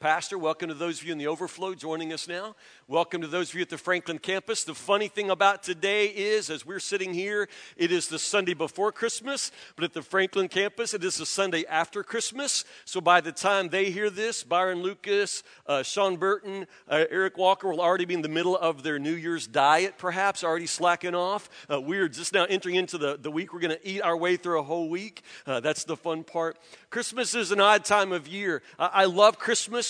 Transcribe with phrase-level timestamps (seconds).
[0.00, 0.38] pastor.
[0.38, 2.56] Welcome to those of you in the overflow joining us now.
[2.88, 4.64] Welcome to those of you at the Franklin campus.
[4.64, 8.92] The funny thing about today is, as we're sitting here, it is the Sunday before
[8.92, 12.64] Christmas, but at the Franklin campus, it is the Sunday after Christmas.
[12.86, 17.68] So by the time they hear this, Byron Lucas, uh, Sean Burton, uh, Eric Walker
[17.68, 21.50] will already be in the middle of their New Year's diet, perhaps, already slacking off.
[21.70, 23.52] Uh, we're just now entering into the, the week.
[23.52, 25.22] We're going to eat our way through a whole week.
[25.46, 26.56] Uh, that's the fun part.
[26.88, 28.62] Christmas is an odd time of year.
[28.78, 29.89] I, I love Christmas.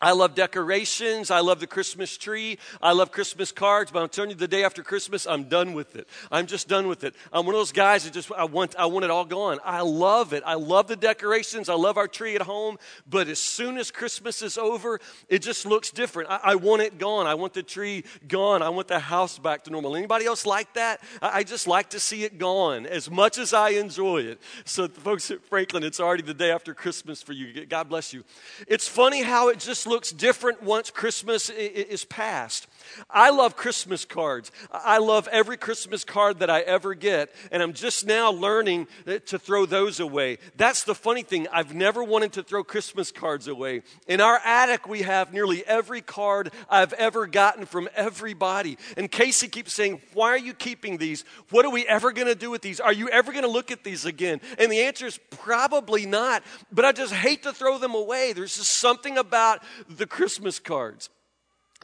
[0.00, 1.30] I love decorations.
[1.30, 2.58] I love the Christmas tree.
[2.82, 3.90] I love Christmas cards.
[3.90, 6.08] But I'm telling you, the day after Christmas, I'm done with it.
[6.30, 7.14] I'm just done with it.
[7.32, 9.58] I'm one of those guys that just I want I want it all gone.
[9.64, 10.42] I love it.
[10.44, 11.68] I love the decorations.
[11.68, 12.78] I love our tree at home.
[13.08, 16.30] But as soon as Christmas is over, it just looks different.
[16.30, 17.26] I, I want it gone.
[17.26, 18.62] I want the tree gone.
[18.62, 19.96] I want the house back to normal.
[19.96, 21.00] Anybody else like that?
[21.22, 24.40] I, I just like to see it gone as much as I enjoy it.
[24.64, 27.64] So, folks at Franklin, it's already the day after Christmas for you.
[27.66, 28.24] God bless you.
[28.66, 32.66] It's funny how it just looks different once Christmas is past.
[33.10, 34.52] I love Christmas cards.
[34.72, 39.18] I love every Christmas card that I ever get, and I'm just now learning uh,
[39.26, 40.38] to throw those away.
[40.56, 41.46] That's the funny thing.
[41.52, 43.82] I've never wanted to throw Christmas cards away.
[44.06, 48.78] In our attic, we have nearly every card I've ever gotten from everybody.
[48.96, 51.24] And Casey keeps saying, Why are you keeping these?
[51.50, 52.80] What are we ever going to do with these?
[52.80, 54.40] Are you ever going to look at these again?
[54.58, 58.32] And the answer is probably not, but I just hate to throw them away.
[58.32, 61.10] There's just something about the Christmas cards.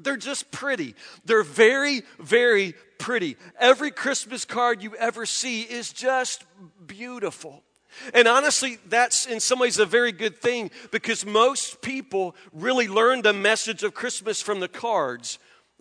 [0.01, 0.95] They're just pretty.
[1.25, 3.37] They're very, very pretty.
[3.59, 6.45] Every Christmas card you ever see is just
[6.87, 7.63] beautiful.
[8.15, 13.23] And honestly, that's in some ways a very good thing because most people really learn
[13.23, 15.39] the message of Christmas from the cards.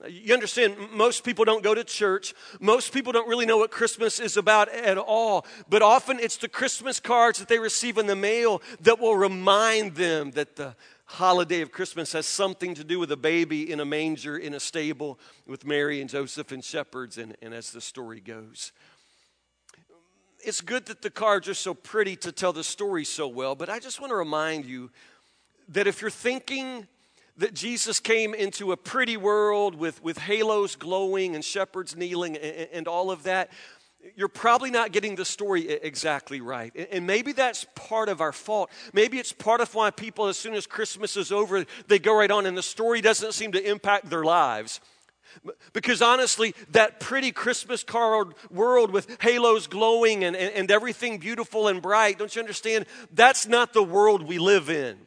[0.10, 2.34] You understand, most people don't go to church.
[2.60, 5.46] Most people don't really know what Christmas is about at all.
[5.70, 9.96] But often it's the Christmas cards that they receive in the mail that will remind
[9.96, 10.76] them that the
[11.12, 14.60] holiday of Christmas has something to do with a baby in a manger in a
[14.60, 18.72] stable with Mary and Joseph and shepherds, and, and as the story goes.
[20.40, 23.70] It's good that the cards are so pretty to tell the story so well, but
[23.70, 24.90] I just want to remind you
[25.68, 26.88] that if you're thinking
[27.38, 32.70] that Jesus came into a pretty world with, with halos glowing and shepherds kneeling and,
[32.72, 33.52] and all of that,
[34.16, 36.76] you're probably not getting the story exactly right.
[36.92, 38.70] And maybe that's part of our fault.
[38.94, 42.32] Maybe it's part of why people, as soon as Christmas is over, they go right
[42.32, 44.82] on and the story doesn't seem to impact their lives.
[45.74, 51.68] Because honestly, that pretty Christmas card world with halos glowing and, and, and everything beautiful
[51.68, 52.86] and bright, don't you understand?
[53.14, 54.98] That's not the world we live in.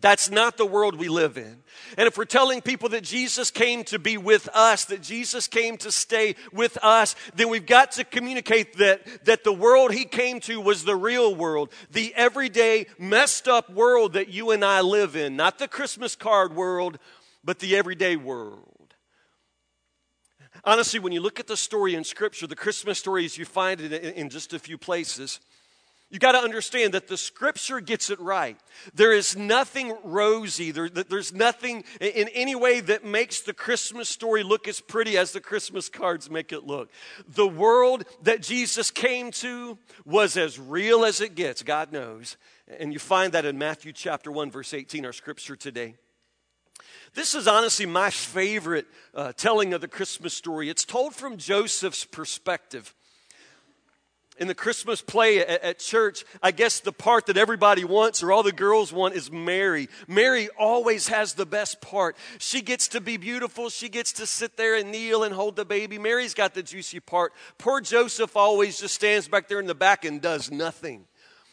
[0.00, 1.62] That's not the world we live in.
[1.98, 5.76] And if we're telling people that Jesus came to be with us, that Jesus came
[5.78, 10.40] to stay with us, then we've got to communicate that, that the world he came
[10.40, 15.16] to was the real world, the everyday, messed up world that you and I live
[15.16, 15.36] in.
[15.36, 16.98] Not the Christmas card world,
[17.44, 18.94] but the everyday world.
[20.64, 23.92] Honestly, when you look at the story in Scripture, the Christmas stories, you find it
[23.92, 25.40] in just a few places.
[26.10, 28.58] You got to understand that the scripture gets it right.
[28.94, 30.72] There is nothing rosy.
[30.72, 35.30] There, there's nothing in any way that makes the Christmas story look as pretty as
[35.30, 36.90] the Christmas cards make it look.
[37.28, 42.36] The world that Jesus came to was as real as it gets, God knows.
[42.66, 45.94] And you find that in Matthew chapter 1, verse 18, our scripture today.
[47.14, 50.68] This is honestly my favorite uh, telling of the Christmas story.
[50.68, 52.94] It's told from Joseph's perspective
[54.40, 58.32] in the Christmas play at, at, church, I guess the part that everybody wants or
[58.32, 59.88] all the girls want is Mary.
[60.08, 62.16] Mary always has the best part.
[62.38, 63.68] She gets to be beautiful.
[63.68, 65.98] She gets to sit there and kneel and hold the baby.
[65.98, 67.34] Mary's got the juicy part.
[67.58, 71.04] Poor Joseph always just stands back there in the back and does nothing.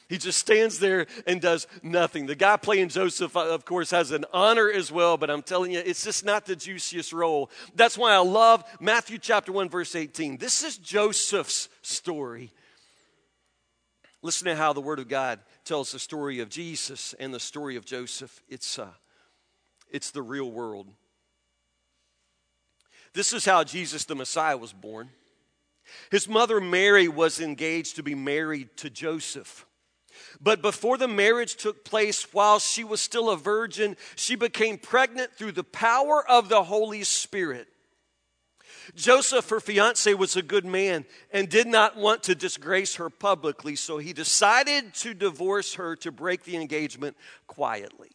[0.07, 2.27] He just stands there and does nothing.
[2.27, 5.71] The guy playing Joseph, uh, of course, has an honor as well, but I'm telling
[5.71, 7.51] you, it's just not the juiciest role.
[7.75, 10.37] That's why I love Matthew chapter 1, verse 18.
[10.37, 12.53] This is Joseph's story.
[14.27, 17.77] Listen to how the Word of God tells the story of Jesus and the story
[17.77, 18.43] of Joseph.
[18.49, 18.89] It's, uh,
[19.89, 20.90] it's the real world.
[23.13, 25.11] This is how Jesus the Messiah was born.
[26.11, 29.66] His mother Mary was engaged to be married to Joseph.
[30.41, 35.35] But before the marriage took place, while she was still a virgin, she became pregnant
[35.35, 37.69] through the power of the Holy Spirit.
[38.95, 43.75] Joseph, her fiance, was a good man and did not want to disgrace her publicly,
[43.75, 47.17] so he decided to divorce her to break the engagement
[47.47, 48.11] quietly.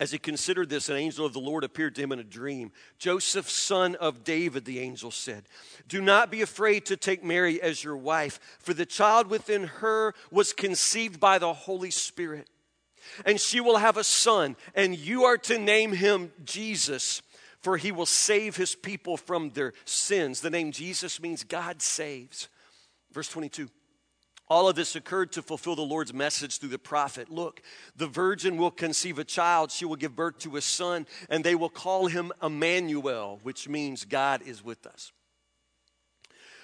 [0.00, 2.72] As he considered this, an angel of the Lord appeared to him in a dream.
[2.98, 5.44] Joseph, son of David, the angel said,
[5.86, 10.12] Do not be afraid to take Mary as your wife, for the child within her
[10.32, 12.48] was conceived by the Holy Spirit.
[13.24, 17.22] and she will have a son, and you are to name him Jesus,
[17.64, 20.42] for he will save his people from their sins.
[20.42, 22.48] The name Jesus means God saves.
[23.10, 23.70] Verse 22.
[24.48, 27.30] All of this occurred to fulfill the Lord's message through the prophet.
[27.30, 27.62] Look,
[27.96, 29.70] the virgin will conceive a child.
[29.70, 34.04] She will give birth to a son, and they will call him Emmanuel, which means
[34.04, 35.12] God is with us.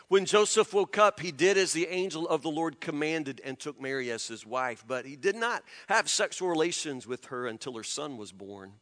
[0.09, 3.81] When Joseph woke up, he did as the angel of the Lord commanded and took
[3.81, 7.85] Mary as his wife, but he did not have sexual relations with her until her
[7.85, 8.73] son was born,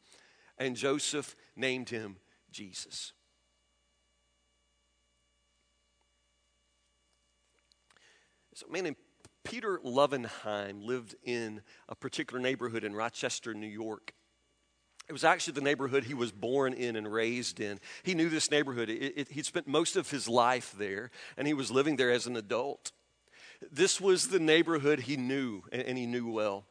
[0.59, 2.17] and Joseph named him
[2.51, 3.13] Jesus.
[8.55, 8.97] So, a man named
[9.45, 14.13] Peter Lovenheim lived in a particular neighborhood in Rochester, New York.
[15.09, 17.79] It was actually the neighborhood he was born in and raised in.
[18.03, 18.91] He knew this neighborhood.
[18.91, 22.27] It, it, he'd spent most of his life there, and he was living there as
[22.27, 22.93] an adult.
[23.73, 26.67] This was the neighborhood he knew, and, and he knew well,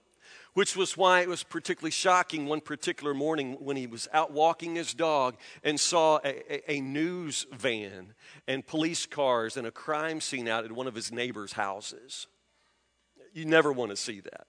[0.57, 4.73] which was why it was particularly shocking one particular morning when he was out walking
[4.73, 8.15] his dog and saw a, a, a news van
[8.47, 12.25] and police cars and a crime scene out at one of his neighbor's houses.
[13.33, 14.47] You never want to see that.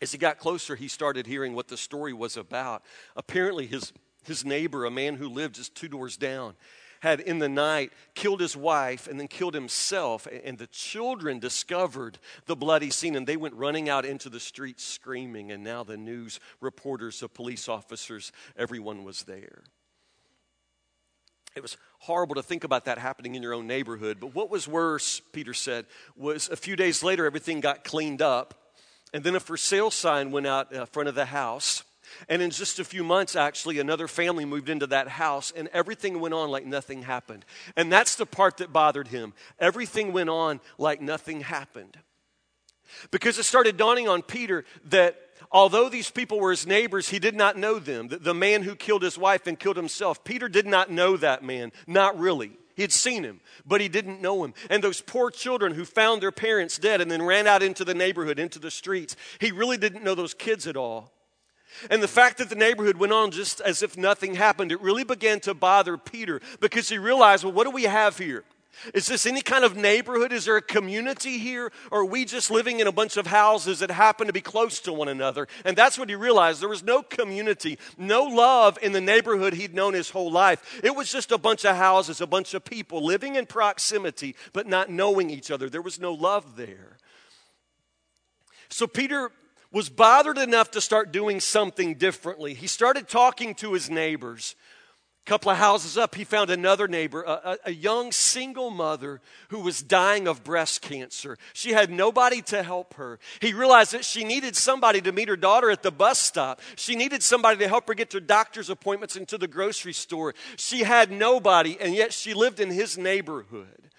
[0.00, 2.84] As he got closer, he started hearing what the story was about.
[3.16, 3.92] Apparently, his,
[4.24, 6.54] his neighbor, a man who lived just two doors down,
[7.02, 10.28] had in the night killed his wife and then killed himself.
[10.44, 14.84] And the children discovered the bloody scene and they went running out into the streets
[14.84, 15.50] screaming.
[15.50, 19.64] And now the news reporters, the police officers, everyone was there.
[21.56, 24.18] It was horrible to think about that happening in your own neighborhood.
[24.20, 28.54] But what was worse, Peter said, was a few days later, everything got cleaned up
[29.12, 31.82] and then a for sale sign went out in front of the house.
[32.28, 36.20] And in just a few months, actually, another family moved into that house, and everything
[36.20, 37.44] went on like nothing happened.
[37.76, 39.32] And that's the part that bothered him.
[39.58, 41.98] Everything went on like nothing happened.
[43.10, 45.16] Because it started dawning on Peter that
[45.50, 48.08] although these people were his neighbors, he did not know them.
[48.08, 51.72] The, man who killed his wife and killed himself, Peter did not know that man,
[51.86, 52.52] not really.
[52.74, 54.54] He had seen him, but he didn't know him.
[54.70, 57.94] And those poor children who found their parents dead and then ran out into the
[57.94, 61.12] neighborhood, into the streets, he really didn't know those kids at all.
[61.90, 65.04] And the fact that the neighborhood went on just as if nothing happened, it really
[65.04, 68.44] began to bother Peter because he realized, well, what do we have here?
[68.94, 70.32] Is this any kind of neighborhood?
[70.32, 71.70] Is there a community here?
[71.90, 74.80] Or are we just living in a bunch of houses that happen to be close
[74.80, 75.46] to one another?
[75.64, 76.60] And that's what he realized.
[76.60, 80.80] There was no community, no love in the neighborhood he'd known his whole life.
[80.82, 84.66] It was just a bunch of houses, a bunch of people living in proximity, but
[84.66, 85.68] not knowing each other.
[85.68, 86.96] There was no love there.
[88.68, 89.30] So Peter
[89.72, 92.54] was bothered enough to start doing something differently.
[92.54, 94.54] He started talking to his neighbors.
[95.24, 99.20] A couple of houses up, he found another neighbor, a, a, young single mother
[99.50, 101.38] who was dying of breast cancer.
[101.52, 103.20] She had nobody to help her.
[103.40, 106.60] He realized that she needed somebody to meet her daughter at the bus stop.
[106.74, 110.34] She needed somebody to help her get to doctor's appointments and to the grocery store.
[110.56, 113.90] She had nobody, and yet she lived in his neighborhood.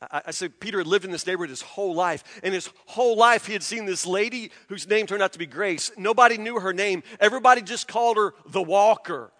[0.00, 2.22] I, said Peter had lived in this neighborhood his whole life.
[2.42, 5.46] And his whole life, he had seen this lady whose name turned out to be
[5.46, 5.90] Grace.
[5.96, 7.02] Nobody knew her name.
[7.18, 9.32] Everybody just called her the Walker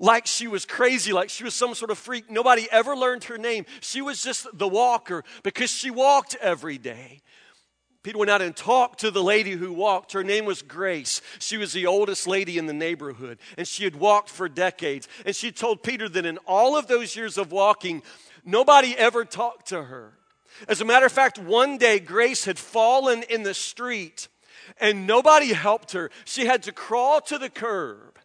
[0.00, 2.30] like she was crazy, like she was some sort of freak.
[2.30, 3.66] Nobody ever learned her name.
[3.80, 7.20] She was just the walker because she walked every day.
[8.02, 10.12] Peter went out and talked to the lady who walked.
[10.12, 11.20] Her name was Grace.
[11.38, 15.06] She was the oldest lady in the neighborhood, and she had walked for decades.
[15.26, 18.02] And she told Peter that in all of those years of walking,
[18.44, 20.12] nobody ever talked to her.
[20.68, 24.28] As a matter of fact, one day Grace had fallen in the street
[24.78, 26.10] and nobody helped her.
[26.24, 28.18] She had to crawl to the curb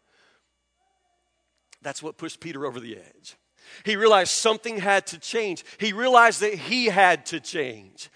[1.86, 3.38] that's what pushed Peter over the edge.
[3.84, 5.64] He realized something had to change.
[5.78, 8.10] He realized that he had to change.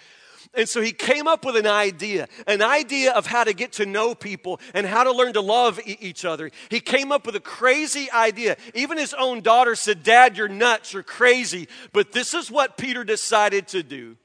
[0.56, 3.86] And so he came up with an idea, an idea of how to get to
[3.86, 6.50] know people and how to learn to love e- each other.
[6.70, 8.58] He came up with a crazy idea.
[8.74, 11.68] Even his own daughter said, Dad, you're nuts, you're crazy.
[11.94, 14.18] But this is what Peter decided to do.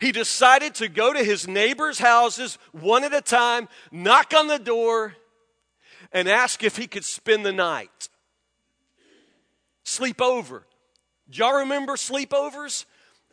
[0.00, 4.58] He decided to go to his neighbors' houses one at a time, knock on the
[4.58, 5.14] door,
[6.12, 8.08] and ask if he could spend the night
[9.84, 10.66] sleep over.
[11.30, 12.84] Do y'all remember sleepovers?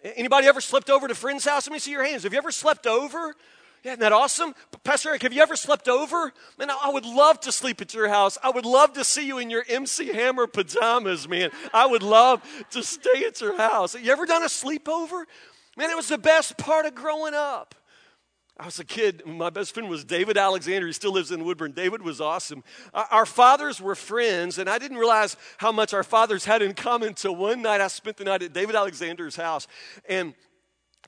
[0.04, 1.68] Anybody ever slept over to a friend's house?
[1.68, 2.24] Let me see your hands.
[2.24, 3.36] Have you ever slept over?
[3.84, 4.54] Yeah, isn't that awesome?
[4.84, 6.32] Pastor Eric, have you ever slept over?
[6.60, 8.38] Man, I would love to sleep at your house.
[8.44, 11.50] I would love to see you in your MC Hammer pajamas, man.
[11.74, 13.96] I would love to stay at your house.
[13.96, 15.24] You ever done a sleepover?
[15.78, 17.74] Man, it was the best part of growing up.
[18.62, 19.24] I was a kid.
[19.26, 20.86] My best friend was David Alexander.
[20.86, 21.72] He still lives in Woodburn.
[21.72, 22.64] David was awesome.
[22.94, 26.76] Uh, our fathers were friends, and I didn't realize how much our fathers had in
[26.76, 29.68] common until one night I spent the night at David Alexander's house.
[30.08, 30.36] And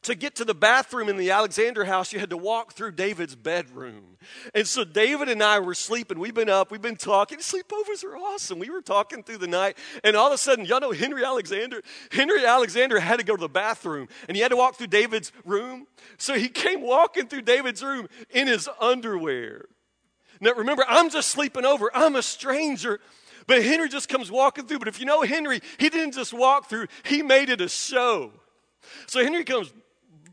[0.03, 3.35] to get to the bathroom in the Alexander house, you had to walk through David's
[3.35, 4.17] bedroom.
[4.53, 6.19] And so David and I were sleeping.
[6.19, 7.39] We've been up, we've been talking.
[7.39, 8.59] Sleepovers are awesome.
[8.59, 11.81] We were talking through the night, and all of a sudden, y'all know Henry Alexander?
[12.11, 15.31] Henry Alexander had to go to the bathroom, and he had to walk through David's
[15.45, 15.87] room.
[16.17, 19.65] So he came walking through David's room in his underwear.
[20.41, 22.99] Now, remember, I'm just sleeping over, I'm a stranger.
[23.45, 24.79] But Henry just comes walking through.
[24.79, 28.31] But if you know Henry, he didn't just walk through, he made it a show.
[29.07, 29.73] So Henry comes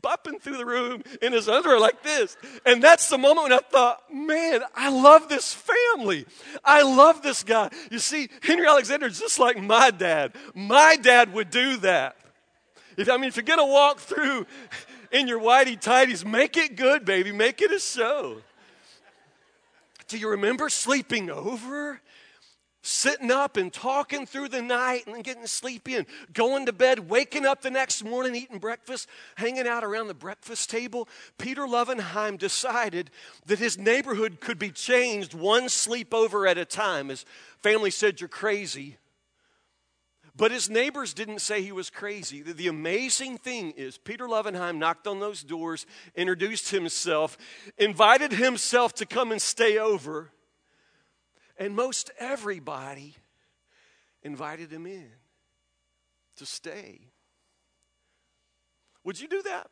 [0.01, 2.37] bopping through the room in his underwear like this.
[2.65, 6.25] And that's the moment when I thought, man, I love this family.
[6.63, 7.69] I love this guy.
[7.89, 10.33] You see, Henry Alexander is just like my dad.
[10.53, 12.17] My dad would do that.
[12.97, 14.45] If, I mean, if you're going to walk through
[15.11, 17.31] in your whitey tighties, make it good, baby.
[17.31, 18.41] Make it a show.
[20.07, 22.01] Do you remember sleeping over?
[22.81, 27.45] Sitting up and talking through the night and getting sleepy and going to bed, waking
[27.45, 31.07] up the next morning, eating breakfast, hanging out around the breakfast table,
[31.37, 33.11] Peter Lovenheim decided
[33.45, 37.09] that his neighborhood could be changed one sleepover at a time.
[37.09, 37.25] His
[37.59, 38.97] family said, You're crazy.
[40.33, 42.41] But his neighbors didn't say he was crazy.
[42.41, 45.85] The, amazing thing is, Peter Lovenheim knocked on those doors,
[46.15, 47.37] introduced himself,
[47.77, 50.31] invited himself to come and stay over
[51.61, 53.13] and most everybody
[54.23, 55.11] invited him in
[56.37, 57.01] to stay.
[59.03, 59.69] Would you do that?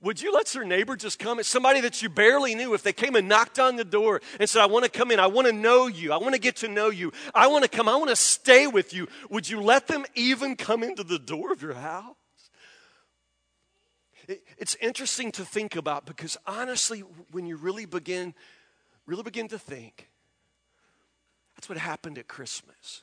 [0.00, 1.38] Would you let your neighbor just come?
[1.38, 2.72] It's somebody that you barely knew.
[2.72, 5.20] If they came and knocked on the door and said, I want to come in,
[5.20, 7.68] I want to know you, I want to get to know you, I want to
[7.68, 11.18] come, I want to stay with you, would you let them even come into the
[11.18, 12.16] door of your house?
[14.56, 17.00] It's interesting to think about because honestly,
[17.32, 18.32] when you really begin,
[19.04, 20.08] really begin to think,
[21.60, 23.02] that's what happened at Christmas.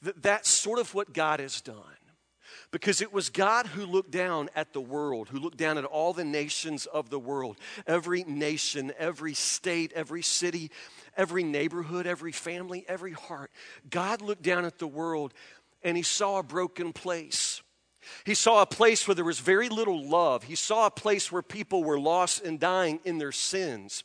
[0.00, 1.82] That's sort of what God has done.
[2.70, 6.12] Because it was God who looked down at the world, who looked down at all
[6.12, 10.70] the nations of the world, every nation, every state, every city,
[11.16, 13.50] every neighborhood, every family, every heart.
[13.90, 15.34] God looked down at the world
[15.82, 17.60] and he saw a broken place.
[18.24, 20.44] He saw a place where there was very little love.
[20.44, 24.04] He saw a place where people were lost and dying in their sins.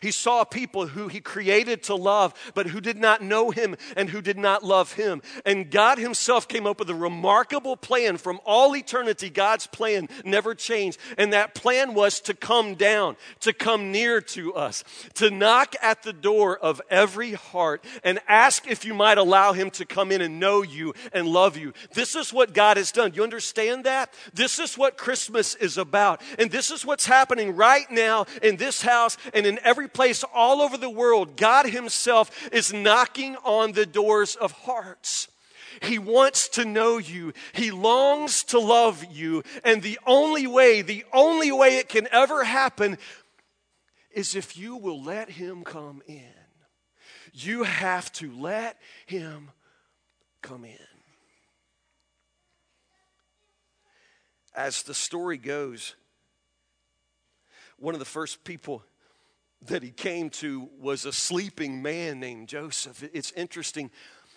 [0.00, 4.10] He saw people who he created to love, but who did not know him and
[4.10, 5.22] who did not love him.
[5.44, 9.30] And God himself came up with a remarkable plan from all eternity.
[9.30, 10.98] God's plan never changed.
[11.18, 16.02] And that plan was to come down, to come near to us, to knock at
[16.02, 20.20] the door of every heart and ask if you might allow him to come in
[20.20, 21.72] and know you and love you.
[21.94, 23.12] This is what God has done.
[23.14, 24.12] You understand that?
[24.34, 26.20] This is what Christmas is about.
[26.38, 30.60] And this is what's happening right now in this house and in every place all
[30.60, 35.28] over the world, God Himself is knocking on the doors of hearts.
[35.80, 37.32] He wants to know you.
[37.52, 39.42] He longs to love you.
[39.64, 42.98] And the only way, the only way it can ever happen
[44.10, 46.22] is if you will let Him come in.
[47.32, 48.76] You have to let
[49.06, 49.50] Him
[50.42, 50.76] come in.
[54.54, 55.94] As the story goes,
[57.78, 58.82] one of the first people
[59.66, 63.02] that he came to was a sleeping man named Joseph.
[63.12, 63.90] It's interesting.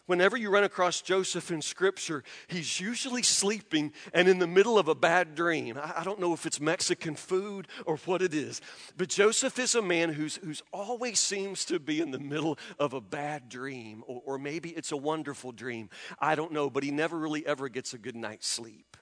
[0.07, 4.87] Whenever you run across Joseph in Scripture, he's usually sleeping and in the middle of
[4.87, 5.79] a bad dream.
[5.81, 8.61] I don't know if it's Mexican food or what it is,
[8.97, 12.93] but Joseph is a man who's, who's always seems to be in the middle of
[12.93, 15.89] a bad dream, or, or maybe it's a wonderful dream.
[16.19, 18.97] I don't know, but he never really ever gets a good night's sleep.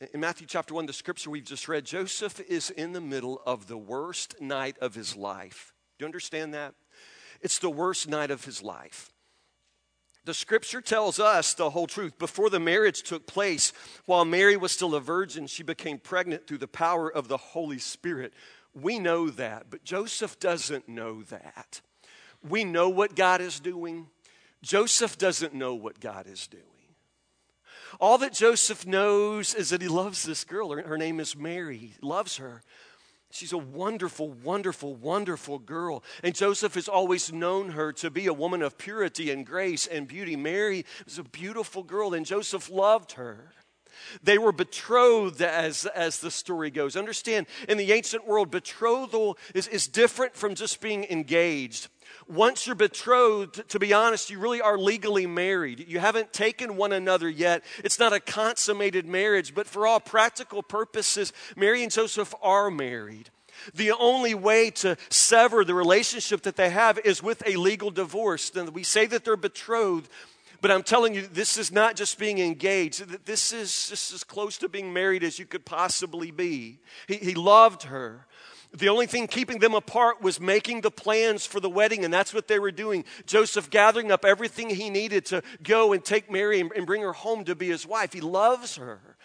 [0.00, 3.66] In Matthew chapter 1, the scripture we've just read, Joseph is in the middle of
[3.66, 5.74] the worst night of his life.
[5.98, 6.74] Do you understand that?
[7.42, 9.12] It's the worst night of his life.
[10.24, 12.18] The scripture tells us the whole truth.
[12.18, 13.74] Before the marriage took place,
[14.06, 17.78] while Mary was still a virgin, she became pregnant through the power of the Holy
[17.78, 18.32] Spirit.
[18.74, 21.82] We know that, but Joseph doesn't know that.
[22.48, 24.08] We know what God is doing.
[24.62, 26.64] Joseph doesn't know what God is doing.
[27.98, 30.70] All that Joseph knows is that he loves this girl.
[30.70, 31.76] Her, her name is Mary.
[31.76, 32.62] He loves her.
[33.32, 36.02] She's a wonderful, wonderful, wonderful girl.
[36.24, 40.08] And Joseph has always known her to be a woman of purity and grace and
[40.08, 40.34] beauty.
[40.34, 43.52] Mary was a beautiful girl, and Joseph loved her.
[44.22, 46.96] They were betrothed as, as the story goes.
[46.96, 51.88] Understand, in the ancient world, betrothal is, is different from just being engaged
[52.30, 55.84] once you're betrothed, to be honest, you really are legally married.
[55.88, 57.64] You haven't taken one another yet.
[57.82, 63.30] It's not a consummated marriage, but for all practical purposes, Mary and Joseph are married.
[63.74, 68.48] The only way to sever the relationship that they have is with a legal divorce.
[68.48, 70.08] Then we say that they're betrothed,
[70.60, 73.24] But I'm telling you, this is not just being engaged.
[73.24, 76.80] This is just as close to being married as you could possibly be.
[77.06, 78.26] He, he loved her.
[78.72, 82.32] The only thing keeping them apart was making the plans for the wedding, and that's
[82.32, 83.04] what they were doing.
[83.26, 87.12] Joseph gathering up everything he needed to go and take Mary and, and bring her
[87.12, 88.12] home to be his wife.
[88.12, 89.16] He loves her.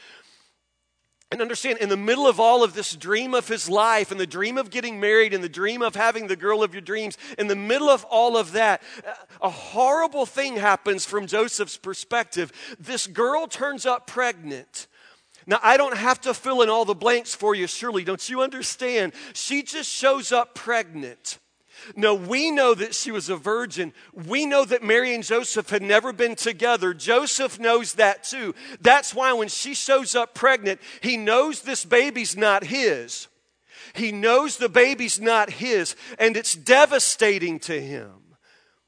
[1.35, 4.25] And understand, in the middle of all of this dream of his life, and the
[4.25, 7.47] dream of getting married, and the dream of having the girl of your dreams, in
[7.47, 8.81] the middle of all of that,
[9.41, 12.53] a horrible thing happens from Joseph's perspective.
[12.79, 14.87] This girl turns up pregnant.
[15.45, 18.05] Now, I don't have to fill in all the blanks for you, surely.
[18.05, 19.11] Don't you understand?
[19.33, 21.37] She just shows up pregnant.
[21.95, 23.93] No, we know that she was a virgin.
[24.13, 26.93] We know that Mary and Joseph had never been together.
[26.93, 28.55] Joseph knows that too.
[28.81, 33.27] That's why when she shows up pregnant, he knows this baby's not his.
[33.93, 38.11] He knows the baby's not his, and it's devastating to him.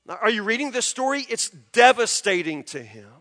[0.07, 1.25] Are you reading this story?
[1.29, 3.16] It's devastating to him.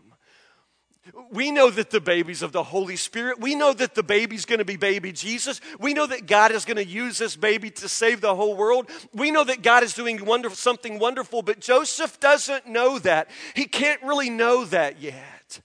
[1.31, 3.39] We know that the baby's of the Holy Spirit.
[3.39, 5.61] We know that the baby's going to be baby Jesus.
[5.79, 8.89] We know that God is going to use this baby to save the whole world.
[9.13, 10.19] We know that God is doing
[10.53, 13.29] something wonderful, but Joseph doesn't know that.
[13.55, 15.61] He can't really know that yet.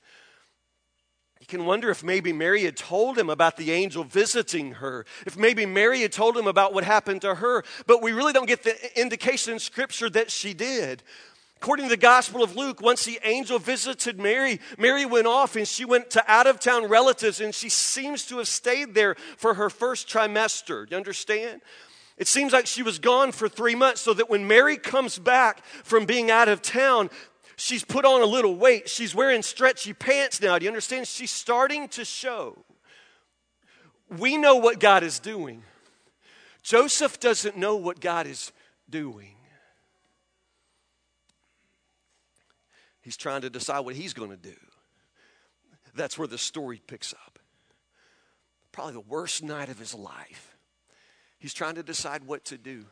[1.41, 5.37] You can wonder if maybe Mary had told him about the angel visiting her, if
[5.37, 8.63] maybe Mary had told him about what happened to her, but we really don't get
[8.63, 11.03] the indication in Scripture that she did.
[11.63, 15.67] According to the Gospel of Luke, once the angel visited Mary, Mary went off and
[15.67, 19.55] she went to out of town relatives and she seems to have stayed there for
[19.55, 20.91] her first trimester.
[20.91, 21.61] You understand?
[22.19, 25.65] It seems like she was gone for three months, so that when Mary comes back
[25.85, 27.11] from being out of town,
[27.55, 28.89] she's put on a little weight.
[28.89, 30.59] She's wearing stretchy pants now.
[30.59, 31.07] Do you understand?
[31.07, 32.59] She's starting to show.
[34.19, 35.63] We know what God is doing.
[36.65, 38.51] Joseph doesn't know what God is
[38.91, 39.37] doing.
[43.03, 44.57] He's trying to decide what he's going to do.
[45.95, 47.39] That's where the story picks up.
[48.71, 50.57] Probably the worst night of his life.
[51.39, 52.87] He's trying to decide what to do.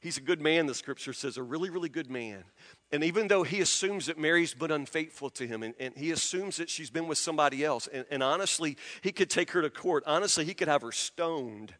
[0.00, 2.44] He's a good man, the scripture says, a really, really good man.
[2.92, 6.58] And even though he assumes that Mary's been unfaithful to him and, and he assumes
[6.58, 10.04] that she's been with somebody else, and, and honestly, he could take her to court.
[10.06, 11.74] Honestly, he could have her stoned.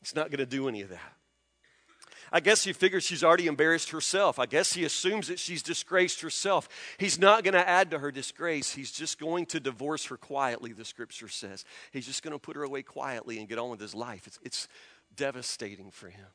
[0.00, 1.17] He's not going to do any of that.
[2.32, 4.38] I guess he figures she's already embarrassed herself.
[4.38, 6.68] I guess he assumes that she's disgraced herself.
[6.98, 8.72] He's not going to add to her disgrace.
[8.72, 11.64] He's just going to divorce her quietly, the scripture says.
[11.92, 14.26] He's just going to put her away quietly and get on with his life.
[14.26, 14.68] It's, it's
[15.16, 16.26] devastating for him.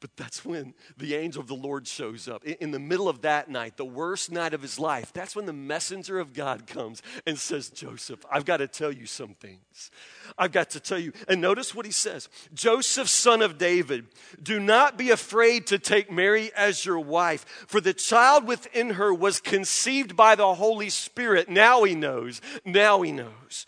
[0.00, 2.44] But that's when the angel of the Lord shows up.
[2.44, 5.52] In the middle of that night, the worst night of his life, that's when the
[5.52, 9.90] messenger of God comes and says, Joseph, I've got to tell you some things.
[10.36, 11.12] I've got to tell you.
[11.26, 14.06] And notice what he says Joseph, son of David,
[14.40, 19.12] do not be afraid to take Mary as your wife, for the child within her
[19.12, 21.48] was conceived by the Holy Spirit.
[21.48, 22.40] Now he knows.
[22.64, 23.66] Now he knows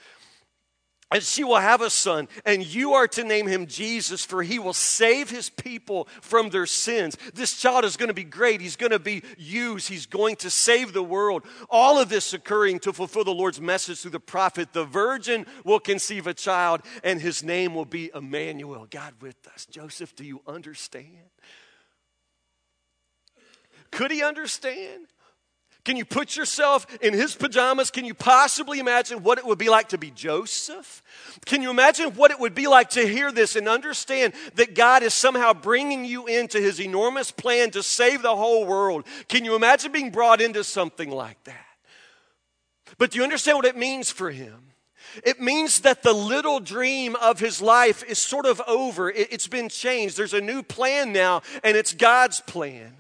[1.11, 4.59] and she will have a son, and you are to name him Jesus, for he
[4.59, 7.17] will save his people from their sins.
[7.35, 8.61] This child is going to be great.
[8.61, 9.89] He's going to be used.
[9.89, 11.45] He's going to save the world.
[11.69, 14.73] All of this occurring to fulfill the Lord's message through the prophet.
[14.73, 19.67] The virgin will conceive a child, and his name will be Emmanuel, God with us.
[19.67, 21.07] Joseph, do you understand?
[23.91, 25.07] Could he understand?
[25.91, 27.91] Can you put yourself in his pajamas?
[27.91, 31.03] Can you possibly imagine what it would be like to be Joseph?
[31.47, 35.03] Can you imagine what it would be like to hear this and understand that God
[35.03, 39.05] is somehow bringing you into his enormous plan to save the whole world?
[39.27, 41.67] Can you imagine being brought into something like that?
[42.97, 44.71] But do you understand what it means for him?
[45.25, 49.11] It means that the little dream of his life is sort of over.
[49.11, 50.17] It's been changed.
[50.17, 52.95] There's a new plan now, and it's God's plan.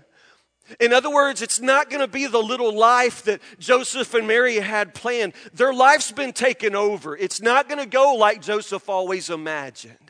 [0.78, 4.56] In other words, it's not going to be the little life that Joseph and Mary
[4.56, 5.32] had planned.
[5.52, 7.16] Their life's been taken over.
[7.16, 10.09] It's not going to go like Joseph always imagined.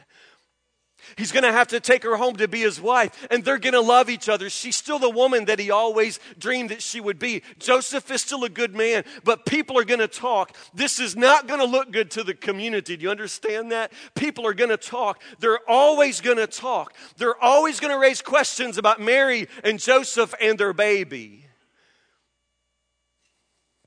[1.20, 3.74] He's going to have to take her home to be his wife, and they're going
[3.74, 4.48] to love each other.
[4.48, 7.42] She's still the woman that he always dreamed that she would be.
[7.59, 10.56] Joseph is still a good man, but people are going to talk.
[10.72, 12.96] This is not going to look good to the community.
[12.96, 13.92] Do you understand that?
[14.14, 15.20] People are going to talk.
[15.40, 16.94] They're always going to talk.
[17.18, 21.44] They're always going to raise questions about Mary and Joseph and their baby.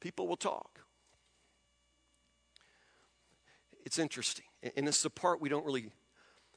[0.01, 0.81] People will talk.
[3.83, 5.89] It's interesting, and it's the part we don't really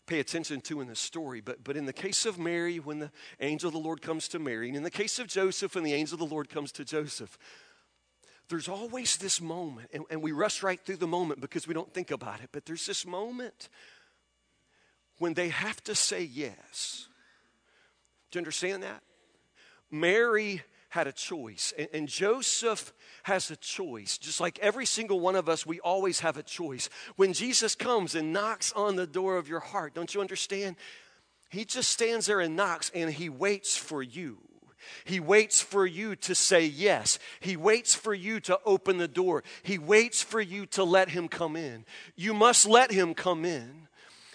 [0.07, 1.41] pay attention to in the story.
[1.41, 4.39] But, but in the case of Mary, when the angel of the Lord comes to
[4.39, 6.85] Mary, and in the case of Joseph, when the angel of the Lord comes to
[6.85, 7.37] Joseph,
[8.49, 11.93] there's always this moment, and, and we rush right through the moment because we don't
[11.93, 13.69] think about it, but there's this moment
[15.19, 17.09] when they have to say yes.
[18.31, 19.03] Do you understand that?
[19.91, 20.63] Mary
[20.97, 21.75] had a choice.
[21.77, 24.17] And, and, Joseph has a choice.
[24.17, 26.89] Just like every single one of us, we always have a choice.
[27.17, 30.77] When Jesus comes and knocks on the door of your heart, don't you understand?
[31.51, 34.39] He just stands there and knocks and he waits for you.
[35.05, 37.19] He waits for you to say yes.
[37.41, 39.45] He waits for you to open the door.
[39.63, 41.85] He waits for you to let him come in.
[42.15, 43.89] You must let him come in.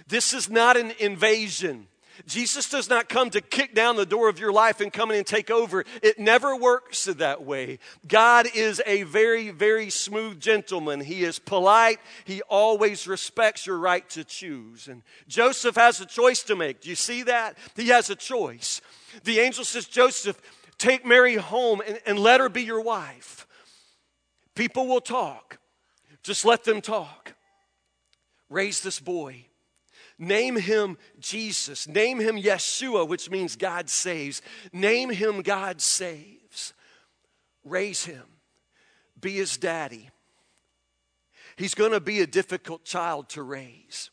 [0.08, 1.88] This is not an invasion.
[2.28, 5.18] Jesus does not come to kick down the door of your life and come in
[5.18, 5.86] and take over.
[6.02, 7.80] It never works that way.
[8.08, 11.02] God is a very, very smooth gentleman.
[11.02, 12.00] He is polite.
[12.26, 14.88] He always respects your right to choose.
[14.88, 16.82] And Joseph has a choice to make.
[16.82, 17.58] Do you see that?
[17.76, 18.82] He has a choice.
[19.24, 20.42] The angel says, Joseph,
[20.78, 23.48] take Mary home and, and let her be your wife.
[24.56, 25.60] People will talk.
[26.24, 27.34] Just let them talk.
[28.50, 29.46] Raise this boy
[30.22, 31.88] Name him Jesus.
[31.88, 34.44] Name him Yeshua, which means God saves.
[34.72, 36.74] Name him God saves.
[37.66, 38.24] Raise him.
[39.20, 40.12] Be his daddy.
[41.56, 44.12] He's going to be a difficult child to raise.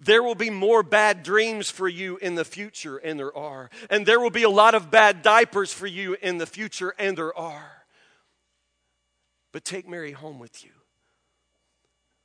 [0.00, 3.70] There will be more bad dreams for you in the future, and there are.
[3.88, 7.16] And there will be a lot of bad diapers for you in the future, and
[7.16, 7.84] there are.
[9.52, 10.72] But take Mary home with you.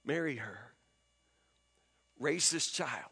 [0.03, 0.64] Marry her
[2.19, 3.11] raise this child.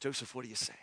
[0.00, 0.74] Joseph, what do you say?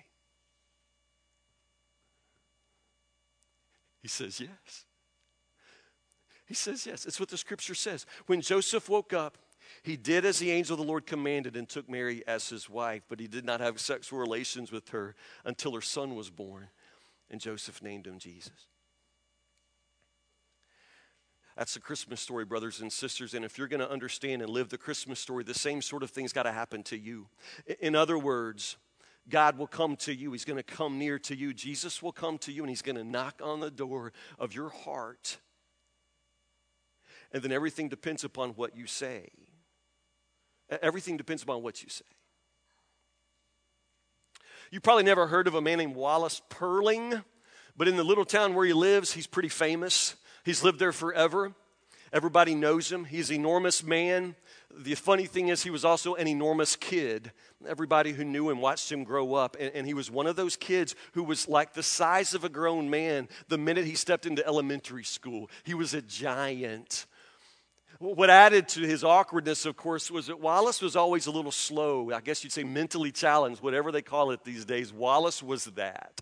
[4.01, 4.85] He says, Yes.
[6.45, 7.05] He says, Yes.
[7.05, 8.05] It's what the scripture says.
[8.27, 9.37] When Joseph woke up,
[9.83, 13.03] he did as the angel of the Lord commanded and took Mary as his wife,
[13.09, 16.69] but he did not have sexual relations with her until her son was born,
[17.29, 18.68] and Joseph named him Jesus.
[21.59, 23.33] That's the Christmas story, brothers and sisters.
[23.33, 26.09] And if you're going to understand and live the Christmas story, the same sort of
[26.09, 27.27] thing's got to happen to you.
[27.81, 28.77] In other words,
[29.27, 30.31] God will come to you.
[30.31, 31.53] He's going to come near to you.
[31.53, 34.69] Jesus will come to you and he's going to knock on the door of your
[34.69, 35.37] heart.
[37.33, 39.27] And then everything depends upon what you say.
[40.81, 42.05] Everything depends upon what you say.
[44.71, 47.21] You probably never heard of a man named Wallace Purling,
[47.75, 50.15] but in the little town where he lives, he's pretty famous.
[50.49, 51.53] He's lived there forever.
[52.11, 53.05] Everybody knows him.
[53.05, 54.35] He's an enormous man.
[54.75, 57.31] The funny thing is, he was also an enormous kid.
[57.67, 59.57] Everybody who knew him watched him grow up.
[59.59, 62.49] And, and, he was one of those kids who was like the size of a
[62.49, 65.51] grown man the minute he stepped into elementary school.
[65.65, 67.05] He was a giant.
[67.99, 72.11] What added to his awkwardness, of course, was that Wallace was always a little slow.
[72.11, 74.91] I guess you'd say mentally challenged, whatever they call it these days.
[74.91, 76.21] Wallace was that.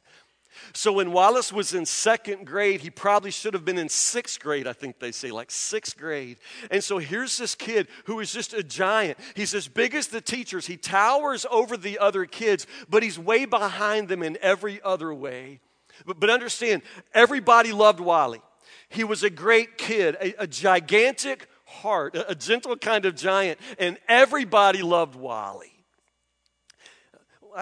[0.73, 4.67] So when Wallace was in second grade, he probably should have been in sixth grade,
[4.67, 6.37] I think they say, like sixth grade.
[6.71, 9.17] And so here's this kid who is just a giant.
[9.35, 10.67] He's as big as the teachers.
[10.67, 15.59] He towers over the other kids, but he's way behind them in every other way.
[16.05, 16.81] But, but understand,
[17.13, 18.41] everybody loved Wally.
[18.89, 23.59] He was a great kid, a, a gigantic heart, a, a gentle kind of giant,
[23.79, 25.76] and everybody loved Wally.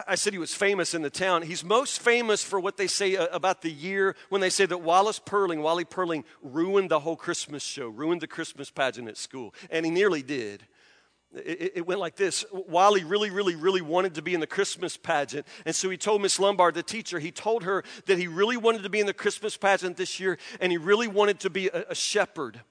[0.07, 1.43] I said he was famous in the town.
[1.43, 4.79] He's most famous for what they say uh, about the year when they say that
[4.79, 9.53] Wallace Purling, Wally Purling, ruined the whole Christmas show, ruined the Christmas pageant at school.
[9.69, 10.65] And he nearly did.
[11.33, 15.45] It, went like this Wally really, really, really wanted to be in the Christmas pageant.
[15.65, 18.83] And so he told Miss Lombard, the teacher, he told her that he really wanted
[18.83, 21.93] to be in the Christmas pageant this year and he really wanted to be a
[21.95, 22.61] shepherd.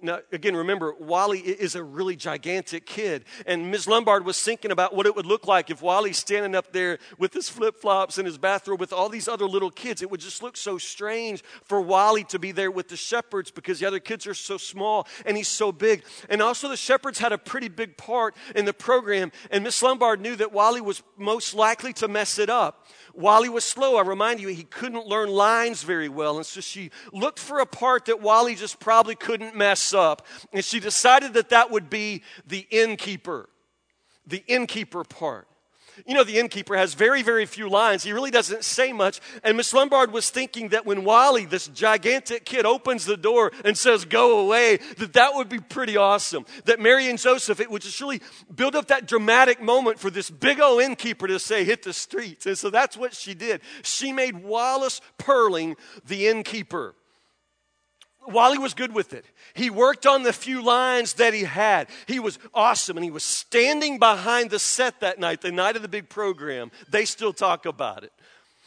[0.00, 3.24] Now, again, remember, Wally is a really gigantic kid.
[3.46, 3.88] And Ms.
[3.88, 7.34] Lombard was thinking about what it would look like if Wally's standing up there with
[7.34, 10.02] his flip flops and his bathrobe with all these other little kids.
[10.02, 13.80] It would just look so strange for Wally to be there with the shepherds because
[13.80, 16.04] the other kids are so small and he's so big.
[16.28, 19.32] And also, the shepherds had a pretty big part in the program.
[19.50, 22.86] And Miss Lombard knew that Wally was most likely to mess it up.
[23.14, 23.96] Wally was slow.
[23.96, 26.36] I remind you, he couldn't learn lines very well.
[26.36, 30.26] And so she looked for a part that Wally just probably couldn't mess up.
[30.52, 33.48] And she decided that that would be the innkeeper,
[34.26, 35.48] the innkeeper part.
[36.06, 38.04] You know, the innkeeper has very, very few lines.
[38.04, 39.20] He really doesn't say much.
[39.42, 43.76] And Miss Lombard was thinking that when Wally, this gigantic kid, opens the door and
[43.76, 46.46] says, go away, that that would be pretty awesome.
[46.66, 48.20] That Mary and Joseph, it would just really
[48.54, 52.46] build up that dramatic moment for this big old innkeeper to say, hit the streets.
[52.46, 53.60] And so that's what she did.
[53.82, 56.94] She made Wallace Purling the innkeeper.
[58.28, 59.24] Wally was good with it.
[59.54, 61.88] He worked on the few lines that he had.
[62.06, 65.82] He was awesome, and he was standing behind the set that night, the night of
[65.82, 66.70] the big program.
[66.88, 68.12] They still talk about it.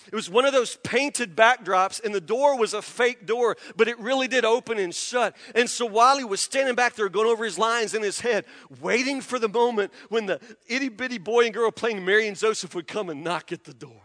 [0.08, 3.88] It was one of those painted backdrops, and the door was a fake door, but
[3.88, 5.36] it really did open and shut.
[5.54, 8.46] And so Wally was standing back there going over his lines in his head,
[8.80, 12.74] waiting for the moment when the itty bitty boy and girl playing Mary and Joseph
[12.74, 14.02] would come and knock at the door.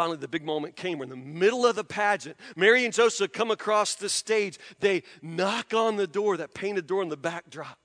[0.00, 0.96] Finally the big moment came.
[0.96, 2.38] We're in the middle of the pageant.
[2.56, 4.58] Mary and Joseph come across the stage.
[4.78, 7.78] They knock on the door, that painted door in the backdrop.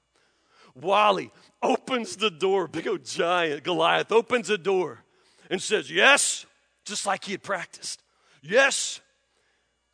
[0.76, 1.30] Wally
[1.62, 5.04] opens the door, big old giant Goliath opens the door
[5.50, 6.46] and says, Yes,
[6.86, 8.02] just like he had practiced.
[8.42, 9.02] Yes.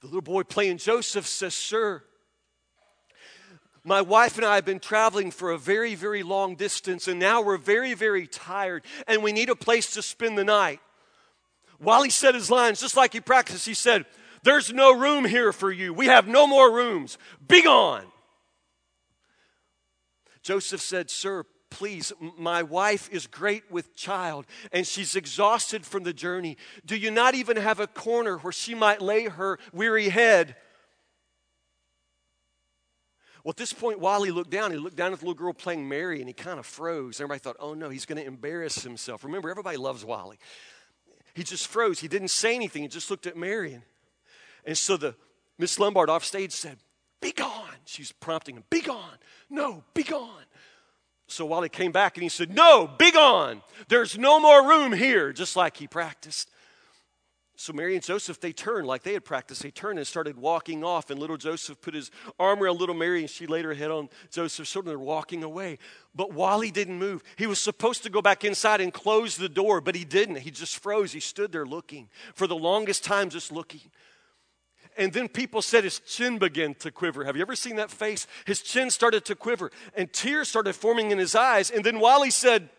[0.02, 2.04] The little boy playing Joseph says, Sir,
[3.84, 7.42] my wife and I have been traveling for a very, very long distance, and now
[7.42, 10.82] we're very, very tired, and we need a place to spend the night.
[11.82, 14.06] Wally said his lines, just like he practiced, he said,
[14.44, 15.94] There's no room here for you.
[15.94, 17.18] We have no more rooms.
[17.46, 18.06] Be gone.
[20.44, 26.14] Joseph said, Sir, please, my wife is great with child and she's exhausted from the
[26.14, 26.58] journey.
[26.86, 30.56] Do you not even have a corner where she might lay her weary head?
[33.44, 35.90] Well, at this point, Wally looked down, he looked down at the little girl playing
[35.90, 37.20] Mary and he kind of froze.
[37.20, 39.24] Everybody thought, oh no, he's going to embarrass himself.
[39.24, 40.38] Remember, everybody loves Wally.
[41.34, 42.00] He just froze.
[42.00, 42.82] He didn't say anything.
[42.82, 43.84] He just looked at Marion.
[44.66, 45.16] And so the
[45.58, 46.78] Miss Lombard off stage said,
[47.22, 47.70] Be gone.
[47.86, 49.18] She's prompting him, Be gone.
[49.50, 50.44] No, be gone.
[51.28, 53.62] So Wally came back and he said, No, be gone.
[53.88, 56.50] There's no more room here, just like he practiced.
[57.62, 59.62] So Mary and Joseph, they turned like they had practiced.
[59.62, 61.12] They turned and started walking off.
[61.12, 64.10] And little Joseph put his arm around little Mary and she laid her head on
[64.32, 64.90] Joseph's shoulder.
[64.90, 65.78] They're walking away.
[66.16, 67.22] But Wally didn't move.
[67.36, 70.38] He was supposed to go back inside and close the door, but he didn't.
[70.38, 71.12] He just froze.
[71.12, 73.92] He stood there looking for the longest time, just looking.
[74.98, 77.26] And then people said his chin began to quiver.
[77.26, 78.26] Have you ever seen that face?
[78.48, 81.70] His chin started to quiver and tears started forming in his eyes.
[81.70, 82.72] And then Wally said,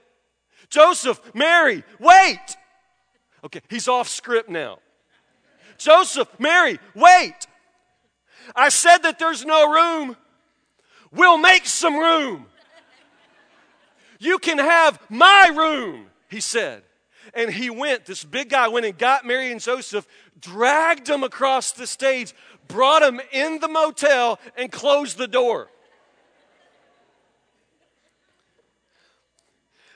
[0.70, 2.56] Joseph, Mary, wait.
[3.44, 4.78] Okay, he's off script now.
[5.78, 7.46] Joseph, Mary, wait.
[8.54, 10.16] I said that there's no room.
[11.12, 12.46] We'll make some room.
[14.18, 16.82] You can have my room, he said.
[17.34, 20.06] And he went, this big guy went and got Mary and Joseph,
[20.40, 22.34] dragged them across the stage,
[22.68, 25.68] brought them in the motel, and closed the door.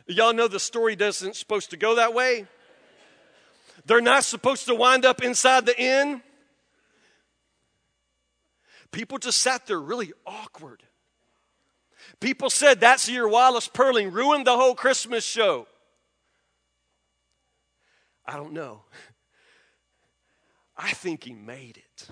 [0.07, 2.47] Y'all know the story doesn't supposed to go that way.
[3.87, 6.21] They're not supposed to wind up inside the inn.
[8.91, 10.83] People just sat there really awkward.
[12.21, 15.69] People said that's your Wallace Purling ruined the whole Christmas show.
[18.25, 18.83] I don't know.
[20.77, 22.09] I think he made it.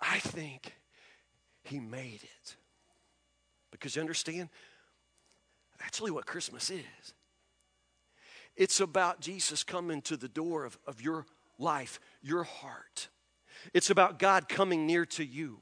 [0.00, 0.74] I think
[1.62, 2.56] he made it.
[3.70, 4.48] Because you understand,
[5.80, 7.14] actually, what Christmas is.
[8.60, 11.24] It's about Jesus coming to the door of, of your
[11.58, 13.08] life, your heart.
[13.72, 15.60] It's about God coming near to you.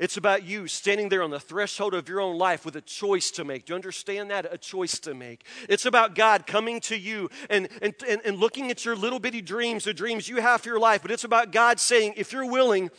[0.00, 3.30] It's about you standing there on the threshold of your own life with a choice
[3.32, 3.66] to make.
[3.66, 4.52] Do you understand that?
[4.52, 5.44] A choice to make.
[5.68, 9.40] It's about God coming to you and, and, and, and looking at your little bitty
[9.40, 11.02] dreams, the dreams you have for your life.
[11.02, 12.90] But it's about God saying, if you're willing,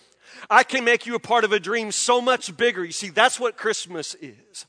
[0.50, 2.86] I can make you a part of a dream so much bigger.
[2.86, 4.66] You see, that's what Christmas is.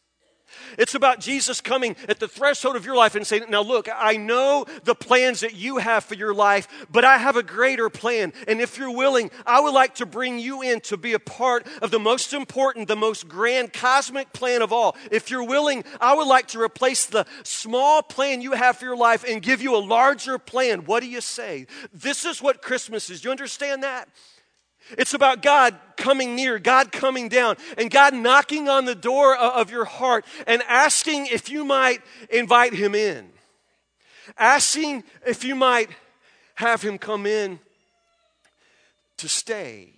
[0.79, 4.17] It's about Jesus coming at the threshold of your life and saying, Now look, I
[4.17, 8.33] know the plans that you have for your life, but I have a greater plan.
[8.49, 11.67] And if you're willing, I would like to bring you in to be a part
[11.83, 14.97] of the most important, the most grand cosmic plan of all.
[15.11, 18.97] If you're willing, I would like to replace the small plan you have for your
[18.97, 20.85] life and give you a larger plan.
[20.85, 21.67] What do you say?
[21.93, 23.21] This is what Christmas is.
[23.21, 24.09] Do you understand that?
[24.91, 29.71] It's about God coming near, God coming down, and God knocking on the door of
[29.71, 33.31] your heart and asking if you might invite Him in.
[34.39, 35.91] Asking if you might
[36.57, 37.59] have Him come in
[39.19, 39.93] to stay.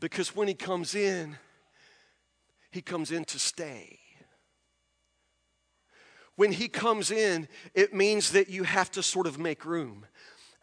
[0.00, 1.36] Because when He comes in,
[2.70, 3.98] He comes in to stay.
[6.36, 10.06] When He comes in, it means that you have to sort of make room.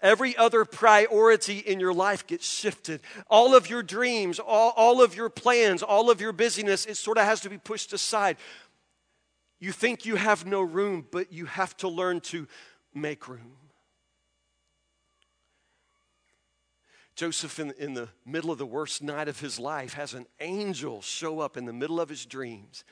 [0.02, 3.02] Every other priority in your life gets shifted.
[3.30, 7.20] All of your dreams, all, all of your plans, all of your busyness, it sort
[7.20, 8.38] of has to be pushed aside.
[9.60, 12.48] You think you have no room, but you have to learn to
[12.96, 13.58] make room.
[17.16, 21.04] Joseph, in, in the middle of the worst night of his life, has an angel
[21.04, 22.84] show up in the middle of his dreams,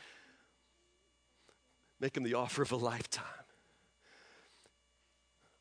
[2.00, 3.38] make him the offer of a lifetime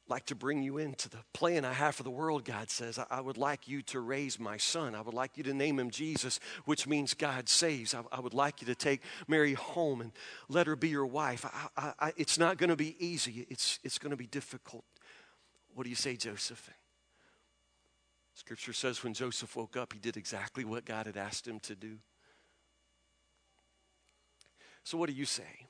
[0.09, 2.99] like to bring you into the plan I have for the world, God says.
[2.99, 4.95] I, I, would like you to raise my son.
[4.95, 7.95] I would like you to name him Jesus, which means God saves.
[7.95, 10.13] I, I would like you to take Mary home and
[10.49, 11.45] let her be your wife.
[11.77, 14.85] I, it's not going to be easy, it's, it's going to be difficult.
[15.75, 16.71] What do you say, Joseph?
[18.35, 21.75] Scripture says when Joseph woke up, he did exactly what God had asked him to
[21.75, 21.99] do.
[24.85, 25.68] So, what do you say?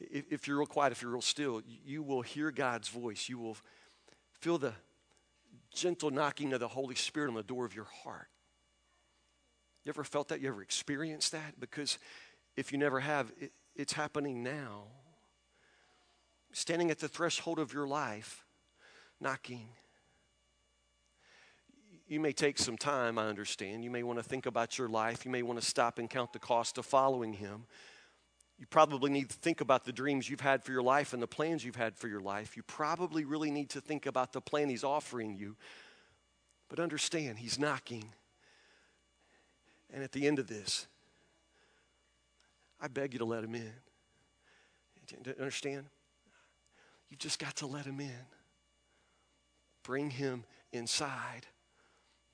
[0.00, 3.28] If you're real quiet, if you're real still, you will hear God's voice.
[3.28, 3.56] You will
[4.40, 4.72] feel the
[5.74, 8.28] gentle knocking of the Holy Spirit on the door of your heart.
[9.84, 10.40] You ever felt that?
[10.40, 11.58] You ever experienced that?
[11.58, 11.98] Because
[12.56, 14.84] if you never have, it, it's happening now.
[16.52, 18.44] Standing at the threshold of your life,
[19.20, 19.68] knocking.
[22.06, 23.84] You may take some time, I understand.
[23.84, 25.24] You may want to think about your life.
[25.24, 27.64] You may want to stop and count the cost of following Him.
[28.58, 31.28] You probably need to think about the dreams you've had for your life and the
[31.28, 32.56] plans you've had for your life.
[32.56, 35.56] You probably really need to think about the plan He's offering you.
[36.68, 38.12] But understand, He's knocking.
[39.92, 40.86] And at the end of this,
[42.80, 43.72] I beg you to let Him in.
[45.38, 45.86] Understand?
[47.08, 48.26] You've just got to let Him in.
[49.84, 51.46] Bring Him inside.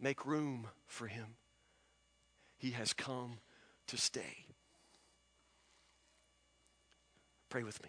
[0.01, 1.37] Make room for Him.
[2.57, 3.39] He has come
[3.89, 4.44] to stay.
[7.55, 7.89] Pray with me.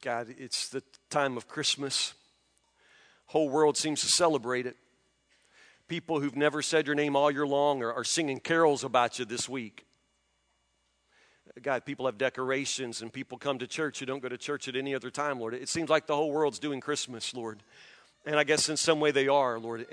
[0.00, 2.14] God, it's the time of Christmas.
[3.26, 4.76] Whole world seems to celebrate it.
[5.88, 9.24] People who've never said your name all year long are, are singing carols about you
[9.24, 9.84] this week.
[11.60, 14.76] God, people have decorations and people come to church who don't go to church at
[14.76, 15.54] any other time, Lord.
[15.54, 17.64] It seems like the whole world's doing Christmas, Lord.
[18.26, 19.86] And I guess in some way they are, Lord.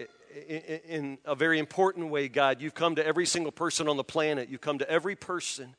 [0.89, 4.49] In a very important way, God, you've come to every single person on the planet.
[4.49, 5.75] You've come to every person,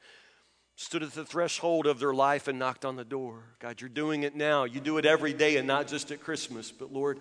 [0.77, 3.43] stood at the threshold of their life and knocked on the door.
[3.59, 4.65] God, you're doing it now.
[4.65, 6.73] You do it every day and not just at Christmas.
[6.73, 7.21] But Lord,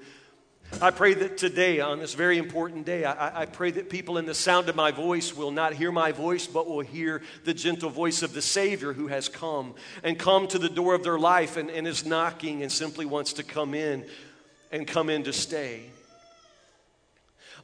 [0.81, 4.25] I pray that today, on this very important day, I, I, pray that people in
[4.25, 7.89] the sound of my voice will not hear my voice, but will hear the gentle
[7.89, 11.55] voice of the Savior who has come and come to the door of their life
[11.55, 14.05] and, and is knocking and simply wants to come in
[14.71, 15.89] and come in to stay.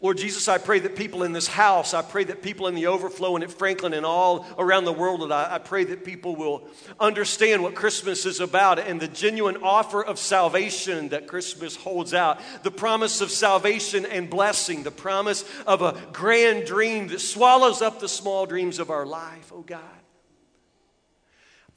[0.01, 2.87] Lord Jesus, I pray that people in this house, I pray that people in the
[2.87, 6.67] overflow and at Franklin and all around the world, I, I pray that people will
[6.99, 12.39] understand what Christmas is about and the genuine offer of salvation that Christmas holds out.
[12.63, 17.99] The promise of salvation and blessing, the promise of a grand dream that swallows up
[17.99, 19.81] the small dreams of our life, oh God.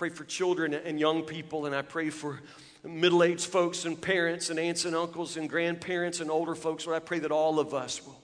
[0.05, 2.43] Pray for children and young people, and I pray for
[2.83, 7.01] middle aged folks and parents and aunts and uncles and grandparents and older folks, Lord,
[7.01, 8.23] I pray that all of us will,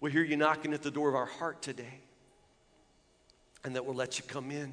[0.00, 2.00] will hear you knocking at the door of our heart today
[3.64, 4.72] and that we'll let you come in.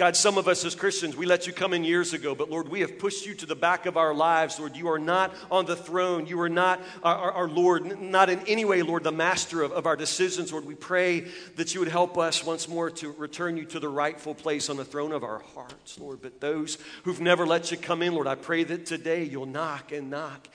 [0.00, 2.70] God, some of us as Christians, we let you come in years ago, but Lord,
[2.70, 4.58] we have pushed you to the back of our lives.
[4.58, 6.26] Lord, you are not on the throne.
[6.26, 9.72] You are not our, our, our Lord, not in any way, Lord, the master of,
[9.72, 10.52] of our decisions.
[10.52, 13.90] Lord, we pray that you would help us once more to return you to the
[13.90, 16.22] rightful place on the throne of our hearts, Lord.
[16.22, 19.92] But those who've never let you come in, Lord, I pray that today you'll knock
[19.92, 20.48] and knock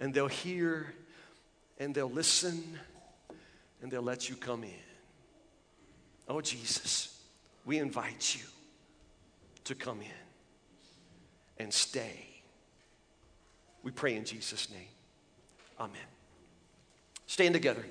[0.00, 0.92] and they'll hear
[1.78, 2.64] and they'll listen
[3.82, 4.70] and they'll let you come in.
[6.26, 7.16] Oh, Jesus,
[7.64, 8.49] we invite you
[9.70, 12.26] to come in and stay.
[13.84, 14.88] We pray in Jesus' name.
[15.78, 15.96] Amen.
[17.26, 17.84] Stand together.